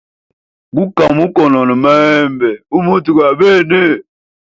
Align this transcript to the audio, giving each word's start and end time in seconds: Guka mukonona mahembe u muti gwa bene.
Guka 0.75 1.03
mukonona 1.15 1.73
mahembe 1.83 2.49
u 2.77 2.79
muti 2.85 3.09
gwa 3.15 3.29
bene. 3.39 3.81